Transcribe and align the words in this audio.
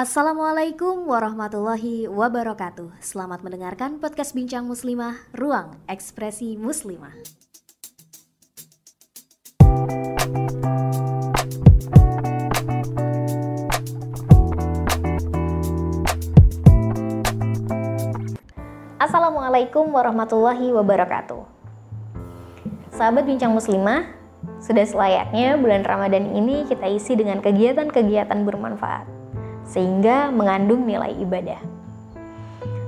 Assalamualaikum 0.00 1.04
warahmatullahi 1.12 2.08
wabarakatuh. 2.08 3.04
Selamat 3.04 3.44
mendengarkan 3.44 4.00
podcast 4.00 4.32
Bincang 4.32 4.64
Muslimah, 4.64 5.28
Ruang 5.36 5.76
Ekspresi 5.92 6.56
Muslimah. 6.56 7.12
Assalamualaikum 18.96 19.84
warahmatullahi 19.92 20.72
wabarakatuh. 20.80 21.44
Sahabat 22.96 23.28
Bincang 23.28 23.52
Muslimah, 23.52 24.08
sudah 24.64 24.88
selayaknya 24.88 25.60
bulan 25.60 25.84
Ramadan 25.84 26.32
ini 26.32 26.64
kita 26.64 26.88
isi 26.88 27.20
dengan 27.20 27.44
kegiatan-kegiatan 27.44 28.48
bermanfaat 28.48 29.19
sehingga 29.70 30.34
mengandung 30.34 30.82
nilai 30.82 31.14
ibadah. 31.22 31.62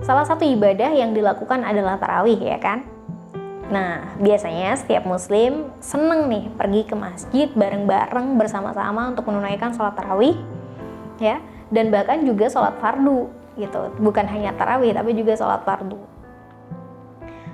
Salah 0.03 0.27
satu 0.27 0.43
ibadah 0.43 0.91
yang 0.91 1.15
dilakukan 1.15 1.63
adalah 1.63 1.95
tarawih 2.03 2.43
ya 2.43 2.59
kan? 2.59 2.83
Nah, 3.71 4.19
biasanya 4.19 4.75
setiap 4.75 5.07
muslim 5.07 5.71
seneng 5.79 6.27
nih 6.27 6.51
pergi 6.59 6.83
ke 6.85 6.99
masjid 6.99 7.49
bareng-bareng 7.55 8.35
bersama-sama 8.35 9.15
untuk 9.15 9.31
menunaikan 9.31 9.71
sholat 9.73 9.95
tarawih 9.95 10.37
ya, 11.23 11.39
dan 11.71 11.89
bahkan 11.95 12.27
juga 12.27 12.51
sholat 12.51 12.75
fardu 12.83 13.31
gitu. 13.55 13.95
Bukan 14.03 14.27
hanya 14.27 14.51
tarawih 14.59 14.91
tapi 14.91 15.15
juga 15.15 15.39
sholat 15.39 15.63
fardu. 15.63 15.97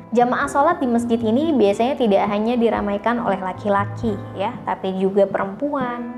Jamaah 0.09 0.49
sholat 0.49 0.81
di 0.81 0.89
masjid 0.89 1.21
ini 1.21 1.53
biasanya 1.53 2.01
tidak 2.01 2.25
hanya 2.33 2.57
diramaikan 2.57 3.21
oleh 3.21 3.39
laki-laki 3.45 4.17
ya, 4.35 4.57
tapi 4.65 4.97
juga 4.97 5.29
perempuan. 5.29 6.17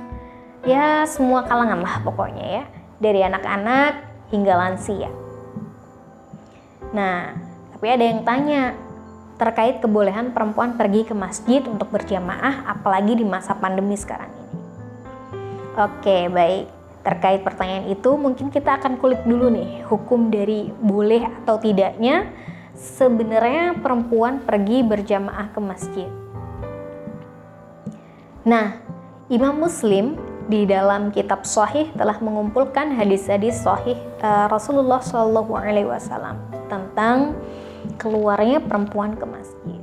Ya, 0.62 1.02
semua 1.10 1.42
kalangan 1.42 1.82
lah 1.82 1.98
pokoknya 2.06 2.46
ya, 2.62 2.64
dari 3.00 3.24
anak-anak 3.24 3.92
hingga 4.30 4.54
lansia. 4.54 5.10
Nah, 6.92 7.34
tapi 7.74 7.86
ada 7.88 8.04
yang 8.04 8.22
tanya 8.22 8.76
terkait 9.40 9.80
kebolehan 9.80 10.36
perempuan 10.36 10.76
pergi 10.76 11.08
ke 11.08 11.16
masjid 11.16 11.64
untuk 11.64 11.88
berjamaah 11.88 12.68
apalagi 12.68 13.16
di 13.16 13.24
masa 13.24 13.56
pandemi 13.56 13.96
sekarang 13.96 14.28
ini. 14.28 14.48
Oke, 15.80 16.28
baik. 16.28 16.68
Terkait 17.00 17.40
pertanyaan 17.40 17.88
itu 17.88 18.20
mungkin 18.20 18.52
kita 18.52 18.76
akan 18.76 19.00
kulik 19.00 19.24
dulu 19.24 19.48
nih 19.48 19.80
hukum 19.88 20.28
dari 20.28 20.68
boleh 20.68 21.24
atau 21.40 21.56
tidaknya 21.56 22.28
sebenarnya 22.76 23.80
perempuan 23.80 24.44
pergi 24.44 24.84
berjamaah 24.84 25.48
ke 25.48 25.60
masjid. 25.64 26.10
Nah, 28.44 28.76
Imam 29.32 29.56
Muslim 29.56 30.20
di 30.50 30.66
dalam 30.66 31.14
kitab 31.14 31.46
Sahih 31.46 31.86
telah 31.94 32.18
mengumpulkan 32.18 32.98
hadis-hadis 32.98 33.62
Sahih 33.62 33.94
uh, 34.18 34.50
Rasulullah 34.50 34.98
Shallallahu 34.98 35.54
Alaihi 35.54 35.86
Wasallam 35.86 36.42
tentang 36.66 37.38
keluarnya 38.02 38.58
perempuan 38.58 39.14
ke 39.14 39.24
masjid. 39.30 39.80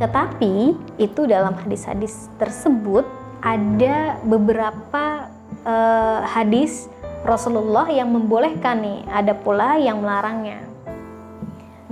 Tetapi 0.00 0.72
itu 0.96 1.20
dalam 1.28 1.52
hadis-hadis 1.60 2.32
tersebut 2.40 3.04
ada 3.44 4.16
beberapa 4.24 5.28
uh, 5.68 6.24
hadis 6.24 6.88
Rasulullah 7.28 7.92
yang 7.92 8.08
membolehkan 8.08 8.80
nih, 8.80 9.00
ada 9.10 9.36
pula 9.36 9.76
yang 9.76 10.00
melarangnya. 10.00 10.64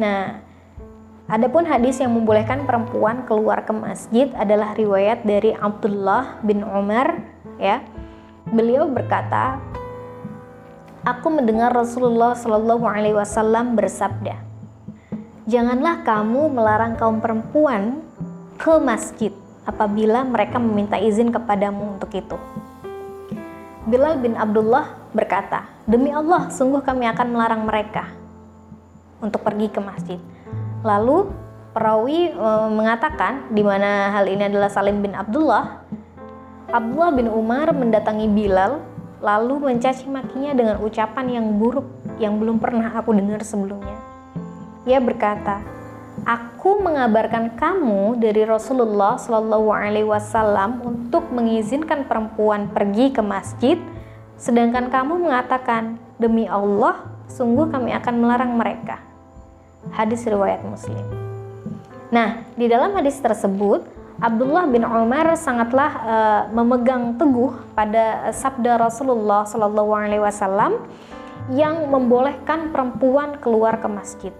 Nah, 0.00 0.38
adapun 1.28 1.68
hadis 1.68 2.00
yang 2.00 2.14
membolehkan 2.14 2.64
perempuan 2.64 3.26
keluar 3.28 3.68
ke 3.68 3.74
masjid 3.74 4.32
adalah 4.38 4.72
riwayat 4.72 5.26
dari 5.28 5.52
Abdullah 5.52 6.40
bin 6.46 6.62
Umar 6.62 7.35
ya. 7.60 7.82
Beliau 8.46 8.86
berkata, 8.86 9.58
Aku 11.06 11.30
mendengar 11.30 11.70
Rasulullah 11.70 12.34
Shallallahu 12.34 12.82
alaihi 12.86 13.14
wasallam 13.14 13.78
bersabda, 13.78 14.42
Janganlah 15.46 16.02
kamu 16.02 16.50
melarang 16.50 16.98
kaum 16.98 17.22
perempuan 17.22 18.02
ke 18.58 18.74
masjid 18.82 19.30
apabila 19.62 20.26
mereka 20.26 20.58
meminta 20.58 20.98
izin 20.98 21.30
kepadamu 21.30 21.98
untuk 21.98 22.10
itu. 22.10 22.34
Bilal 23.86 24.18
bin 24.18 24.34
Abdullah 24.34 24.98
berkata, 25.14 25.70
"Demi 25.86 26.10
Allah, 26.10 26.50
sungguh 26.50 26.82
kami 26.82 27.06
akan 27.06 27.26
melarang 27.30 27.62
mereka." 27.62 28.26
untuk 29.20 29.40
pergi 29.40 29.72
ke 29.72 29.80
masjid. 29.80 30.20
Lalu 30.84 31.28
perawi 31.72 32.32
e, 32.32 32.48
mengatakan 32.72 33.52
di 33.52 33.62
mana 33.64 34.12
hal 34.12 34.28
ini 34.28 34.48
adalah 34.48 34.68
Salim 34.68 35.00
bin 35.00 35.16
Abdullah. 35.16 35.84
Abdullah 36.66 37.14
bin 37.14 37.30
Umar 37.30 37.70
mendatangi 37.70 38.26
Bilal 38.26 38.82
lalu 39.22 39.72
mencaci 39.72 40.10
makinya 40.10 40.52
dengan 40.52 40.76
ucapan 40.82 41.26
yang 41.40 41.46
buruk 41.56 41.86
yang 42.18 42.36
belum 42.36 42.58
pernah 42.58 42.90
aku 42.90 43.14
dengar 43.14 43.40
sebelumnya. 43.46 43.96
Ia 44.86 44.98
berkata, 44.98 45.62
Aku 46.24 46.80
mengabarkan 46.80 47.54
kamu 47.54 48.18
dari 48.18 48.42
Rasulullah 48.48 49.20
Shallallahu 49.20 49.68
Alaihi 49.68 50.08
Wasallam 50.08 50.80
untuk 50.82 51.28
mengizinkan 51.28 52.08
perempuan 52.08 52.72
pergi 52.72 53.12
ke 53.12 53.20
masjid, 53.20 53.76
sedangkan 54.40 54.88
kamu 54.88 55.28
mengatakan 55.28 56.00
demi 56.16 56.48
Allah, 56.48 57.04
sungguh 57.28 57.68
kami 57.68 57.92
akan 57.92 58.14
melarang 58.16 58.56
mereka 58.56 59.06
hadis 59.94 60.26
riwayat 60.26 60.64
Muslim. 60.66 60.98
Nah, 62.10 62.42
di 62.54 62.66
dalam 62.66 62.94
hadis 62.94 63.18
tersebut 63.18 63.86
Abdullah 64.16 64.64
bin 64.64 64.80
Umar 64.80 65.36
sangatlah 65.36 65.92
uh, 66.00 66.42
memegang 66.48 67.20
teguh 67.20 67.52
pada 67.76 68.32
sabda 68.32 68.80
Rasulullah 68.80 69.44
Shallallahu 69.44 69.92
Alaihi 69.92 70.24
Wasallam 70.24 70.88
yang 71.52 71.92
membolehkan 71.92 72.72
perempuan 72.72 73.36
keluar 73.44 73.76
ke 73.76 73.88
masjid. 73.92 74.32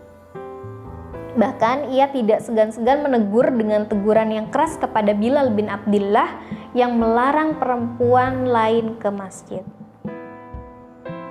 Bahkan 1.36 1.92
ia 1.92 2.08
tidak 2.08 2.40
segan-segan 2.40 3.04
menegur 3.04 3.52
dengan 3.52 3.84
teguran 3.84 4.32
yang 4.32 4.48
keras 4.48 4.80
kepada 4.80 5.12
Bilal 5.12 5.52
bin 5.52 5.68
Abdullah 5.68 6.40
yang 6.72 6.96
melarang 6.96 7.60
perempuan 7.60 8.48
lain 8.48 8.96
ke 8.96 9.12
masjid. 9.12 9.60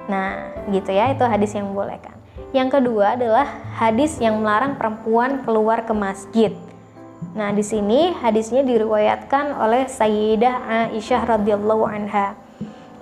Nah, 0.05 0.53
gitu 0.69 0.93
ya, 0.93 1.09
itu 1.09 1.25
hadis 1.25 1.57
yang 1.57 1.73
membolehkan. 1.73 2.13
Yang 2.53 2.77
kedua 2.77 3.17
adalah 3.17 3.49
hadis 3.73 4.21
yang 4.21 4.37
melarang 4.45 4.77
perempuan 4.77 5.41
keluar 5.41 5.81
ke 5.81 5.97
masjid. 5.97 6.53
Nah, 7.35 7.51
di 7.51 7.67
sini 7.67 8.15
hadisnya 8.15 8.63
diriwayatkan 8.63 9.59
oleh 9.59 9.91
Sayyidah 9.91 10.87
Aisyah 10.87 11.35
radhiyallahu 11.35 11.83
anha, 11.83 12.39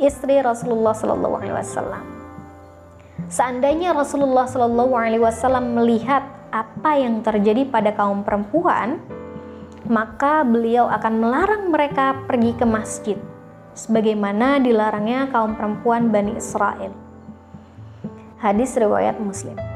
istri 0.01 0.41
Rasulullah 0.41 0.97
sallallahu 0.97 1.37
alaihi 1.37 1.53
wasallam. 1.53 2.01
Seandainya 3.29 3.93
Rasulullah 3.93 4.49
sallallahu 4.49 4.97
alaihi 4.97 5.21
wasallam 5.21 5.77
melihat 5.77 6.25
apa 6.49 6.97
yang 6.97 7.21
terjadi 7.21 7.69
pada 7.69 7.93
kaum 7.93 8.25
perempuan, 8.25 8.97
maka 9.85 10.41
beliau 10.41 10.89
akan 10.89 11.13
melarang 11.21 11.63
mereka 11.69 12.17
pergi 12.25 12.57
ke 12.57 12.65
masjid 12.65 13.17
sebagaimana 13.77 14.57
dilarangnya 14.57 15.29
kaum 15.29 15.53
perempuan 15.53 16.09
Bani 16.09 16.41
Israel. 16.41 16.89
Hadis 18.41 18.73
riwayat 18.73 19.21
Muslim. 19.21 19.72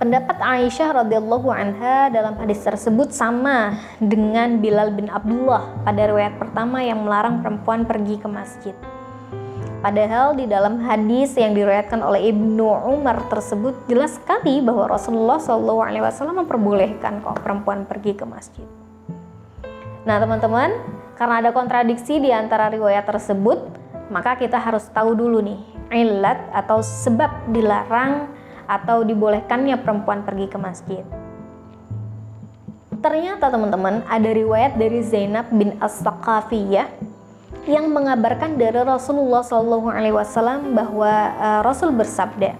Pendapat 0.00 0.40
Aisyah 0.40 1.04
radhiyallahu 1.04 1.52
anha 1.52 2.08
dalam 2.08 2.32
hadis 2.40 2.64
tersebut 2.64 3.12
sama 3.12 3.76
dengan 4.00 4.56
Bilal 4.56 4.96
bin 4.96 5.12
Abdullah 5.12 5.76
pada 5.84 6.08
riwayat 6.08 6.40
pertama 6.40 6.80
yang 6.80 7.04
melarang 7.04 7.44
perempuan 7.44 7.84
pergi 7.84 8.16
ke 8.16 8.24
masjid. 8.24 8.72
Padahal 9.84 10.32
di 10.40 10.48
dalam 10.48 10.80
hadis 10.80 11.36
yang 11.36 11.52
diriwayatkan 11.52 12.00
oleh 12.00 12.32
Ibnu 12.32 12.64
Umar 12.64 13.28
tersebut 13.28 13.76
jelas 13.92 14.16
sekali 14.16 14.64
bahwa 14.64 14.88
Rasulullah 14.88 15.36
SAW 15.36 15.92
memperbolehkan 16.32 17.20
kok 17.20 17.44
perempuan 17.44 17.84
pergi 17.84 18.16
ke 18.16 18.24
masjid. 18.24 18.64
Nah 20.08 20.16
teman-teman, 20.16 20.80
karena 21.12 21.44
ada 21.44 21.52
kontradiksi 21.52 22.24
di 22.24 22.32
antara 22.32 22.72
riwayat 22.72 23.04
tersebut, 23.04 23.68
maka 24.08 24.32
kita 24.40 24.56
harus 24.56 24.88
tahu 24.96 25.12
dulu 25.12 25.44
nih 25.44 25.60
ilat 25.92 26.40
atau 26.56 26.80
sebab 26.80 27.52
dilarang 27.52 28.39
atau 28.70 29.02
dibolehkannya 29.02 29.74
perempuan 29.82 30.22
pergi 30.22 30.46
ke 30.46 30.58
masjid. 30.62 31.02
Ternyata 33.02 33.50
teman-teman 33.50 34.06
ada 34.06 34.30
riwayat 34.30 34.78
dari 34.78 35.02
Zainab 35.02 35.50
bin 35.50 35.74
As-Saqafiyah 35.82 36.86
yang 37.66 37.90
mengabarkan 37.90 38.54
dari 38.54 38.78
Rasulullah 38.86 39.42
Shallallahu 39.42 39.90
Alaihi 39.90 40.14
Wasallam 40.14 40.76
bahwa 40.76 41.10
uh, 41.34 41.60
Rasul 41.66 41.96
bersabda, 41.96 42.54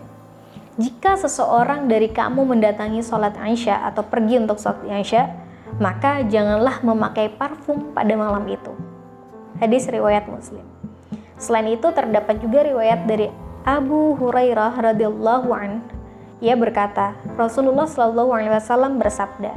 jika 0.80 1.20
seseorang 1.20 1.92
dari 1.92 2.08
kamu 2.08 2.56
mendatangi 2.56 3.04
sholat 3.04 3.36
Aisyah 3.36 3.92
atau 3.92 4.00
pergi 4.00 4.40
untuk 4.40 4.56
sholat 4.56 4.80
Aisyah, 4.88 5.28
maka 5.76 6.24
janganlah 6.24 6.80
memakai 6.80 7.32
parfum 7.36 7.92
pada 7.92 8.16
malam 8.16 8.44
itu. 8.48 8.72
Hadis 9.60 9.84
riwayat 9.92 10.24
Muslim. 10.24 10.64
Selain 11.36 11.68
itu 11.68 11.84
terdapat 11.92 12.40
juga 12.40 12.64
riwayat 12.64 13.04
dari 13.04 13.28
Abu 13.64 14.16
Hurairah 14.16 14.72
radhiyallahu 14.72 15.48
an. 15.52 15.84
Ia 16.40 16.56
berkata, 16.56 17.20
Rasulullah 17.36 17.84
Shallallahu 17.84 18.32
alaihi 18.32 18.52
wasallam 18.56 18.96
bersabda, 18.96 19.52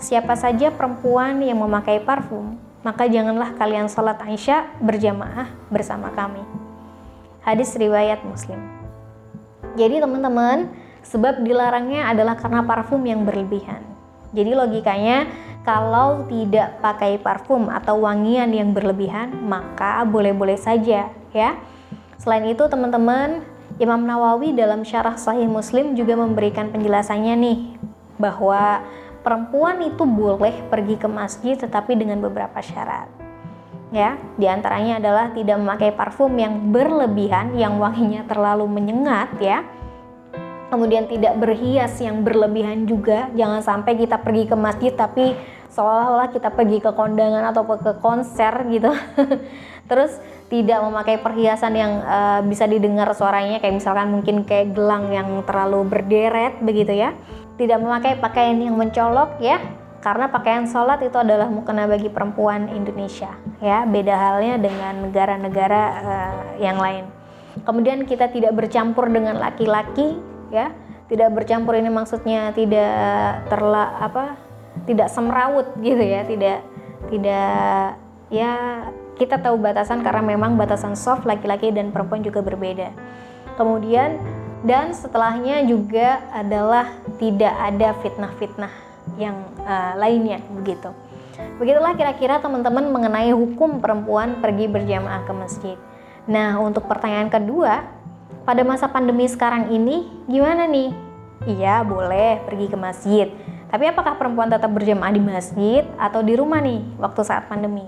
Siapa 0.00 0.38
saja 0.40 0.72
perempuan 0.72 1.36
yang 1.44 1.60
memakai 1.60 2.00
parfum, 2.00 2.56
maka 2.80 3.04
janganlah 3.04 3.52
kalian 3.60 3.92
salat 3.92 4.16
Aisyah 4.22 4.80
berjamaah 4.80 5.52
bersama 5.68 6.08
kami. 6.16 6.40
Hadis 7.44 7.76
riwayat 7.76 8.24
Muslim. 8.24 8.56
Jadi 9.76 10.00
teman-teman, 10.00 10.72
sebab 11.04 11.44
dilarangnya 11.44 12.08
adalah 12.08 12.40
karena 12.40 12.64
parfum 12.64 13.04
yang 13.04 13.28
berlebihan. 13.28 13.84
Jadi 14.32 14.56
logikanya 14.56 15.28
kalau 15.66 16.24
tidak 16.24 16.80
pakai 16.80 17.20
parfum 17.20 17.68
atau 17.68 18.00
wangian 18.00 18.48
yang 18.48 18.72
berlebihan, 18.72 19.28
maka 19.44 20.00
boleh-boleh 20.08 20.56
saja 20.56 21.12
ya. 21.36 21.50
Selain 22.16 22.48
itu 22.48 22.64
teman-teman, 22.64 23.44
Imam 23.78 24.02
Nawawi 24.02 24.58
dalam 24.58 24.82
syarah 24.82 25.14
Sahih 25.14 25.46
Muslim 25.46 25.94
juga 25.94 26.18
memberikan 26.18 26.74
penjelasannya 26.74 27.34
nih 27.38 27.58
bahwa 28.18 28.82
perempuan 29.22 29.78
itu 29.86 30.02
boleh 30.02 30.66
pergi 30.66 30.98
ke 30.98 31.06
masjid 31.06 31.54
tetapi 31.54 31.94
dengan 31.94 32.18
beberapa 32.18 32.58
syarat. 32.58 33.06
Ya, 33.94 34.18
di 34.36 34.44
antaranya 34.50 35.00
adalah 35.00 35.30
tidak 35.32 35.56
memakai 35.62 35.94
parfum 35.94 36.34
yang 36.36 36.74
berlebihan, 36.74 37.56
yang 37.56 37.78
wanginya 37.80 38.26
terlalu 38.26 38.66
menyengat 38.68 39.32
ya 39.40 39.64
kemudian 40.68 41.08
tidak 41.08 41.36
berhias 41.40 41.96
yang 41.98 42.20
berlebihan 42.20 42.84
juga 42.84 43.32
jangan 43.32 43.64
sampai 43.64 43.96
kita 43.96 44.20
pergi 44.20 44.44
ke 44.48 44.56
masjid 44.56 44.92
tapi 44.92 45.32
seolah-olah 45.72 46.32
kita 46.32 46.50
pergi 46.52 46.80
ke 46.80 46.90
kondangan 46.96 47.52
atau 47.52 47.64
ke 47.64 47.92
konser 48.00 48.52
gitu. 48.72 48.90
Terus 49.90 50.20
tidak 50.48 50.80
memakai 50.84 51.20
perhiasan 51.20 51.76
yang 51.76 51.92
uh, 52.04 52.40
bisa 52.44 52.64
didengar 52.64 53.08
suaranya 53.12 53.60
kayak 53.60 53.80
misalkan 53.80 54.08
mungkin 54.08 54.48
kayak 54.48 54.72
gelang 54.72 55.12
yang 55.12 55.44
terlalu 55.44 55.84
berderet 55.84 56.60
begitu 56.64 56.96
ya. 56.96 57.12
Tidak 57.60 57.78
memakai 57.80 58.16
pakaian 58.16 58.56
yang 58.56 58.76
mencolok 58.76 59.40
ya 59.42 59.60
karena 59.98 60.30
pakaian 60.30 60.64
sholat 60.70 61.02
itu 61.02 61.18
adalah 61.18 61.50
mukena 61.50 61.90
bagi 61.90 62.08
perempuan 62.08 62.72
Indonesia 62.72 63.28
ya. 63.60 63.84
Beda 63.84 64.16
halnya 64.16 64.56
dengan 64.56 65.08
negara-negara 65.08 65.82
uh, 66.00 66.34
yang 66.60 66.80
lain. 66.80 67.04
Kemudian 67.68 68.08
kita 68.08 68.32
tidak 68.32 68.56
bercampur 68.56 69.10
dengan 69.12 69.36
laki-laki 69.36 70.16
ya. 70.48 70.72
Tidak 71.08 71.32
bercampur 71.32 71.76
ini 71.76 71.88
maksudnya 71.88 72.52
tidak 72.52 73.48
terla 73.48 73.96
apa 73.96 74.47
tidak 74.88 75.12
semrawut 75.12 75.68
gitu 75.84 76.00
ya 76.00 76.24
tidak 76.24 76.64
tidak 77.12 78.00
ya 78.32 78.52
kita 79.20 79.36
tahu 79.36 79.60
batasan 79.60 80.00
karena 80.00 80.24
memang 80.24 80.56
batasan 80.56 80.96
soft 80.96 81.28
laki-laki 81.28 81.68
dan 81.68 81.92
perempuan 81.92 82.24
juga 82.24 82.40
berbeda 82.40 82.90
kemudian 83.60 84.16
dan 84.64 84.90
setelahnya 84.96 85.62
juga 85.68 86.24
adalah 86.32 86.90
tidak 87.20 87.52
ada 87.52 87.94
fitnah-fitnah 88.00 88.72
yang 89.20 89.36
uh, 89.62 89.94
lainnya 90.00 90.40
begitu 90.56 90.90
begitulah 91.60 91.94
kira-kira 91.94 92.42
teman-teman 92.42 92.90
mengenai 92.90 93.30
hukum 93.30 93.78
perempuan 93.78 94.40
pergi 94.40 94.66
berjamaah 94.66 95.22
ke 95.28 95.32
masjid 95.36 95.76
nah 96.24 96.58
untuk 96.58 96.88
pertanyaan 96.88 97.30
kedua 97.30 97.98
pada 98.48 98.64
masa 98.64 98.88
pandemi 98.88 99.28
sekarang 99.28 99.68
ini 99.68 100.08
gimana 100.24 100.64
nih? 100.64 100.88
Iya, 101.44 101.84
boleh 101.84 102.40
pergi 102.48 102.72
ke 102.72 102.80
masjid. 102.80 103.28
Tapi 103.68 103.84
apakah 103.88 104.16
perempuan 104.16 104.48
tetap 104.48 104.72
berjamaah 104.72 105.12
di 105.12 105.20
masjid 105.20 105.84
atau 106.00 106.24
di 106.24 106.34
rumah 106.36 106.60
nih 106.60 106.80
waktu 106.96 107.20
saat 107.24 107.48
pandemi? 107.48 107.84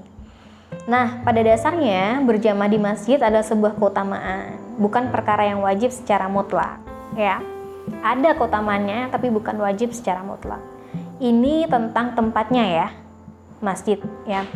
Nah, 0.87 1.25
pada 1.25 1.41
dasarnya 1.41 2.23
berjamaah 2.23 2.71
di 2.71 2.79
masjid 2.79 3.19
adalah 3.19 3.43
sebuah 3.43 3.77
keutamaan, 3.81 4.61
bukan 4.79 5.11
perkara 5.11 5.49
yang 5.49 5.65
wajib 5.65 5.91
secara 5.91 6.31
mutlak, 6.31 6.79
ya. 7.17 7.43
Ada 8.05 8.38
keutamaannya 8.38 9.11
tapi 9.11 9.32
bukan 9.32 9.59
wajib 9.59 9.91
secara 9.91 10.23
mutlak. 10.23 10.62
Ini 11.19 11.67
tentang 11.67 12.15
tempatnya 12.15 12.65
ya, 12.65 12.88
masjid, 13.59 13.99
ya. 14.25 14.47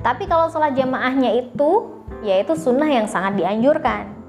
Tapi 0.00 0.26
kalau 0.26 0.48
sholat 0.48 0.72
jamaahnya 0.74 1.34
itu, 1.38 1.92
yaitu 2.24 2.56
sunnah 2.56 2.88
yang 2.88 3.06
sangat 3.06 3.36
dianjurkan 3.36 4.22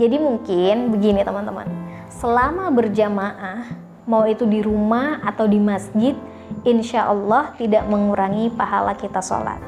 jadi 0.00 0.16
mungkin 0.16 0.96
begini 0.96 1.20
teman-teman, 1.20 1.68
selama 2.08 2.72
berjamaah, 2.72 3.68
mau 4.04 4.24
itu 4.24 4.44
di 4.48 4.60
rumah 4.64 5.20
atau 5.24 5.48
di 5.48 5.58
masjid, 5.60 6.16
insya 6.64 7.08
Allah 7.08 7.52
tidak 7.56 7.84
mengurangi 7.88 8.52
pahala 8.52 8.96
kita 8.96 9.20
sholat. 9.20 9.60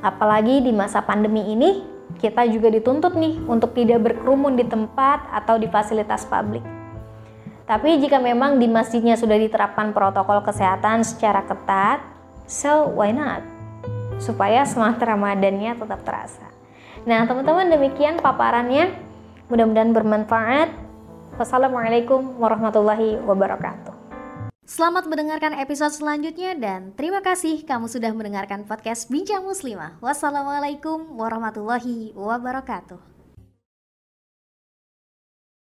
Apalagi 0.00 0.62
di 0.62 0.70
masa 0.70 1.02
pandemi 1.02 1.42
ini, 1.50 1.82
kita 2.18 2.46
juga 2.50 2.70
dituntut 2.70 3.14
nih 3.14 3.38
untuk 3.46 3.74
tidak 3.74 4.10
berkerumun 4.10 4.58
di 4.58 4.64
tempat 4.66 5.26
atau 5.30 5.58
di 5.60 5.70
fasilitas 5.70 6.26
publik. 6.26 6.62
Tapi 7.68 8.00
jika 8.00 8.16
memang 8.16 8.56
di 8.56 8.64
masjidnya 8.64 9.20
sudah 9.20 9.36
diterapkan 9.36 9.92
protokol 9.92 10.40
kesehatan 10.40 11.04
secara 11.04 11.44
ketat, 11.44 12.00
so 12.48 12.88
why 12.96 13.12
not? 13.12 13.44
Supaya 14.16 14.64
semangat 14.64 15.04
Ramadannya 15.04 15.76
tetap 15.76 16.00
terasa. 16.00 16.48
Nah, 17.04 17.28
teman-teman 17.28 17.68
demikian 17.68 18.18
paparannya. 18.18 18.90
Mudah-mudahan 19.52 19.92
bermanfaat. 19.92 20.87
Wassalamualaikum 21.38 22.34
warahmatullahi 22.42 23.14
wabarakatuh. 23.22 23.94
Selamat 24.66 25.06
mendengarkan 25.06 25.54
episode 25.54 25.94
selanjutnya 25.94 26.58
dan 26.58 26.90
terima 26.98 27.22
kasih 27.22 27.62
kamu 27.62 27.86
sudah 27.86 28.10
mendengarkan 28.10 28.66
podcast 28.66 29.06
Bincang 29.06 29.46
Muslimah. 29.46 30.02
Wassalamualaikum 30.02 31.14
warahmatullahi 31.14 32.10
wabarakatuh. 32.18 33.17